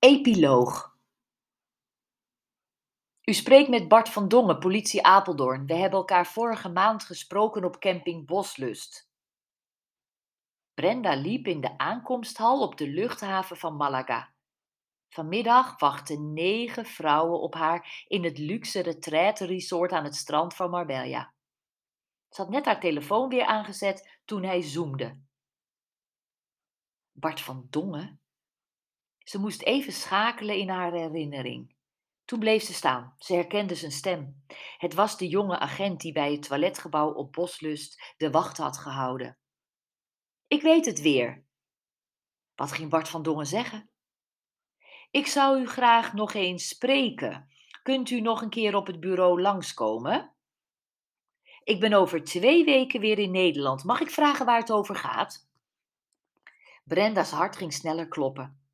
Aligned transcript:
Epiloog 0.00 0.96
U 3.22 3.32
spreekt 3.32 3.68
met 3.68 3.88
Bart 3.88 4.08
van 4.08 4.28
Dongen, 4.28 4.58
politie 4.58 5.02
Apeldoorn. 5.02 5.66
We 5.66 5.74
hebben 5.74 5.98
elkaar 5.98 6.26
vorige 6.26 6.68
maand 6.68 7.04
gesproken 7.04 7.64
op 7.64 7.78
camping 7.78 8.26
Boslust. 8.26 9.10
Brenda 10.74 11.14
liep 11.14 11.46
in 11.46 11.60
de 11.60 11.78
aankomsthal 11.78 12.62
op 12.62 12.76
de 12.76 12.88
luchthaven 12.88 13.56
van 13.56 13.76
Malaga. 13.76 14.32
Vanmiddag 15.08 15.78
wachten 15.78 16.32
negen 16.32 16.84
vrouwen 16.84 17.40
op 17.40 17.54
haar 17.54 18.04
in 18.08 18.24
het 18.24 18.38
luxe 18.38 18.80
retraite-resort 18.80 19.92
aan 19.92 20.04
het 20.04 20.16
strand 20.16 20.54
van 20.54 20.70
Marbella. 20.70 21.34
Ze 22.28 22.40
had 22.40 22.50
net 22.50 22.64
haar 22.64 22.80
telefoon 22.80 23.28
weer 23.28 23.44
aangezet 23.44 24.20
toen 24.24 24.42
hij 24.42 24.62
zoomde. 24.62 25.20
Bart 27.12 27.40
van 27.40 27.66
Dongen? 27.70 28.20
Ze 29.28 29.38
moest 29.38 29.62
even 29.62 29.92
schakelen 29.92 30.56
in 30.56 30.68
haar 30.68 30.92
herinnering. 30.92 31.74
Toen 32.24 32.38
bleef 32.38 32.62
ze 32.62 32.72
staan. 32.72 33.14
Ze 33.18 33.34
herkende 33.34 33.74
zijn 33.74 33.92
stem. 33.92 34.44
Het 34.78 34.94
was 34.94 35.18
de 35.18 35.28
jonge 35.28 35.58
agent 35.58 36.00
die 36.00 36.12
bij 36.12 36.32
het 36.32 36.42
toiletgebouw 36.42 37.12
op 37.12 37.32
Boslust 37.32 38.14
de 38.16 38.30
wacht 38.30 38.56
had 38.56 38.78
gehouden. 38.78 39.38
Ik 40.46 40.62
weet 40.62 40.86
het 40.86 41.00
weer. 41.00 41.44
Wat 42.54 42.72
ging 42.72 42.90
Bart 42.90 43.08
van 43.08 43.22
Dongen 43.22 43.46
zeggen? 43.46 43.90
Ik 45.10 45.26
zou 45.26 45.60
u 45.60 45.66
graag 45.66 46.12
nog 46.12 46.34
eens 46.34 46.68
spreken. 46.68 47.48
Kunt 47.82 48.10
u 48.10 48.20
nog 48.20 48.42
een 48.42 48.50
keer 48.50 48.74
op 48.74 48.86
het 48.86 49.00
bureau 49.00 49.40
langskomen? 49.40 50.34
Ik 51.64 51.80
ben 51.80 51.92
over 51.92 52.24
twee 52.24 52.64
weken 52.64 53.00
weer 53.00 53.18
in 53.18 53.30
Nederland. 53.30 53.84
Mag 53.84 54.00
ik 54.00 54.10
vragen 54.10 54.46
waar 54.46 54.60
het 54.60 54.72
over 54.72 54.96
gaat? 54.96 55.48
Brenda's 56.84 57.30
hart 57.30 57.56
ging 57.56 57.72
sneller 57.72 58.08
kloppen. 58.08 58.67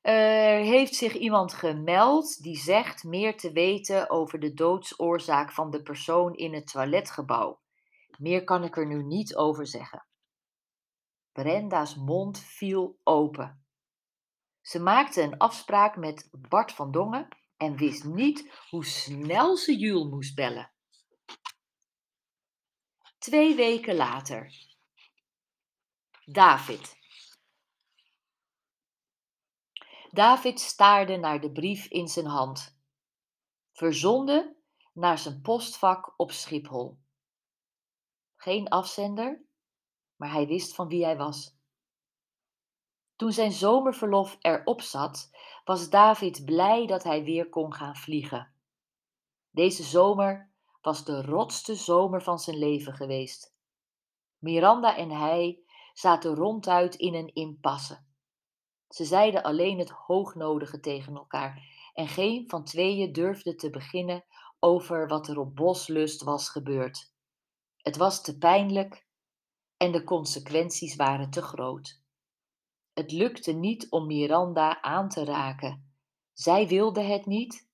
Er 0.00 0.58
heeft 0.58 0.94
zich 0.94 1.14
iemand 1.14 1.52
gemeld 1.52 2.42
die 2.42 2.56
zegt 2.56 3.04
meer 3.04 3.36
te 3.36 3.52
weten 3.52 4.10
over 4.10 4.40
de 4.40 4.54
doodsoorzaak 4.54 5.52
van 5.52 5.70
de 5.70 5.82
persoon 5.82 6.34
in 6.34 6.54
het 6.54 6.66
toiletgebouw. 6.66 7.60
Meer 8.18 8.44
kan 8.44 8.64
ik 8.64 8.76
er 8.76 8.86
nu 8.86 9.02
niet 9.02 9.36
over 9.36 9.66
zeggen. 9.66 10.06
Brenda's 11.32 11.96
mond 11.96 12.38
viel 12.38 12.98
open. 13.02 13.64
Ze 14.60 14.78
maakte 14.78 15.22
een 15.22 15.38
afspraak 15.38 15.96
met 15.96 16.28
Bart 16.30 16.72
van 16.72 16.90
Dongen 16.90 17.28
en 17.56 17.76
wist 17.76 18.04
niet 18.04 18.52
hoe 18.70 18.84
snel 18.84 19.56
ze 19.56 19.76
Jules 19.76 20.10
moest 20.10 20.34
bellen. 20.34 20.72
Twee 23.18 23.54
weken 23.54 23.94
later. 23.94 24.52
David. 26.24 26.99
David 30.12 30.60
staarde 30.60 31.16
naar 31.16 31.40
de 31.40 31.50
brief 31.50 31.86
in 31.86 32.08
zijn 32.08 32.26
hand. 32.26 32.78
Verzonden 33.72 34.56
naar 34.92 35.18
zijn 35.18 35.40
postvak 35.40 36.14
op 36.16 36.32
Schiphol. 36.32 36.98
Geen 38.36 38.68
afzender, 38.68 39.44
maar 40.16 40.32
hij 40.32 40.46
wist 40.46 40.74
van 40.74 40.88
wie 40.88 41.04
hij 41.04 41.16
was. 41.16 41.58
Toen 43.16 43.32
zijn 43.32 43.52
zomerverlof 43.52 44.36
erop 44.40 44.80
zat, 44.80 45.30
was 45.64 45.90
David 45.90 46.44
blij 46.44 46.86
dat 46.86 47.02
hij 47.02 47.24
weer 47.24 47.48
kon 47.48 47.74
gaan 47.74 47.96
vliegen. 47.96 48.54
Deze 49.50 49.82
zomer 49.82 50.50
was 50.80 51.04
de 51.04 51.22
rotste 51.22 51.74
zomer 51.74 52.22
van 52.22 52.38
zijn 52.38 52.58
leven 52.58 52.92
geweest. 52.92 53.54
Miranda 54.38 54.96
en 54.96 55.10
hij 55.10 55.62
zaten 55.92 56.34
ronduit 56.34 56.94
in 56.94 57.14
een 57.14 57.34
impasse. 57.34 58.08
Ze 58.90 59.04
zeiden 59.04 59.42
alleen 59.42 59.78
het 59.78 59.90
hoognodige 59.90 60.80
tegen 60.80 61.14
elkaar 61.16 61.62
en 61.94 62.08
geen 62.08 62.48
van 62.48 62.64
tweeën 62.64 63.12
durfde 63.12 63.54
te 63.54 63.70
beginnen 63.70 64.24
over 64.58 65.08
wat 65.08 65.28
er 65.28 65.38
op 65.38 65.56
Boslust 65.56 66.22
was 66.22 66.48
gebeurd. 66.48 67.12
Het 67.76 67.96
was 67.96 68.22
te 68.22 68.38
pijnlijk 68.38 69.06
en 69.76 69.92
de 69.92 70.04
consequenties 70.04 70.96
waren 70.96 71.30
te 71.30 71.42
groot. 71.42 72.02
Het 72.92 73.12
lukte 73.12 73.52
niet 73.52 73.90
om 73.90 74.06
Miranda 74.06 74.82
aan 74.82 75.08
te 75.08 75.24
raken. 75.24 75.94
Zij 76.32 76.68
wilde 76.68 77.02
het 77.02 77.26
niet 77.26 77.68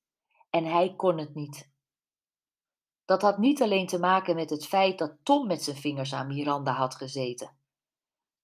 en 0.51 0.65
hij 0.65 0.95
kon 0.97 1.19
het 1.19 1.35
niet. 1.35 1.71
Dat 3.05 3.23
had 3.23 3.39
niet 3.39 3.63
alleen 3.63 3.87
te 3.87 3.99
maken 3.99 4.35
met 4.35 4.51
het 4.51 4.67
feit 4.67 4.99
dat 4.99 5.17
Tom 5.23 5.47
met 5.47 5.63
zijn 5.63 5.77
vingers 5.77 6.15
aan 6.15 6.27
Miranda 6.27 6.73
had 6.73 6.95
gezeten. 6.95 7.56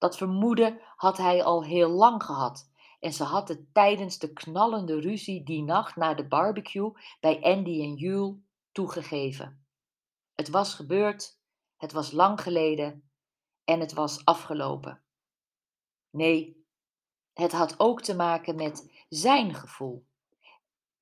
Dat 0.03 0.17
vermoeden 0.17 0.81
had 0.97 1.17
hij 1.17 1.45
al 1.45 1.65
heel 1.65 1.89
lang 1.89 2.23
gehad 2.23 2.71
en 3.01 3.13
ze 3.13 3.25
had 3.25 3.49
het 3.49 3.75
tijdens 3.75 4.19
de 4.19 4.33
knallende 4.33 5.01
ruzie 5.01 5.43
die 5.43 5.63
nacht 5.63 5.97
na 5.97 6.15
de 6.15 6.29
barbecue 6.29 6.93
bij 7.21 7.43
Andy 7.43 7.81
en 7.81 7.95
Jule 7.95 8.39
toegegeven. 8.73 9.67
Het 10.35 10.49
was 10.49 10.75
gebeurd, 10.75 11.39
het 11.77 11.93
was 11.93 12.13
lang 12.13 12.41
geleden 12.41 13.11
en 13.65 13.81
het 13.81 13.93
was 13.93 14.25
afgelopen. 14.25 15.03
Nee, 16.11 16.67
het 17.33 17.53
had 17.53 17.75
ook 17.81 18.03
te 18.03 18.17
maken 18.17 18.55
met 18.55 19.05
zijn 19.09 19.55
gevoel 19.55 20.07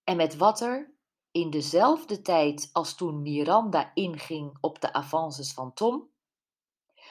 en 0.05 0.17
met 0.17 0.37
wat 0.37 0.61
er 0.61 0.95
in 1.31 1.51
dezelfde 1.51 2.23
tijd 2.23 2.71
als 2.73 2.95
toen 2.95 3.23
Miranda 3.23 3.91
inging 3.95 4.59
op 4.61 4.81
de 4.81 4.93
avances 4.93 5.53
van 5.53 5.73
Tom, 5.73 6.09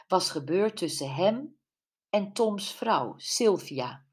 was 0.07 0.31
gebeurd 0.31 0.77
tussen 0.77 1.13
hem 1.13 1.57
en 2.09 2.34
Toms 2.34 2.72
vrouw, 2.72 3.14
Sylvia. 3.18 4.06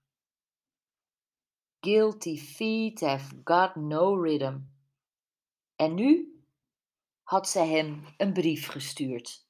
Guilty 1.81 2.37
feet 2.37 3.01
have 3.01 3.35
got 3.45 3.77
no 3.77 4.15
rhythm. 4.15 4.59
En 5.77 5.95
nu 5.95 6.41
had 7.23 7.49
zij 7.49 7.69
hem 7.69 8.05
een 8.17 8.33
brief 8.33 8.69
gestuurd. 8.69 9.46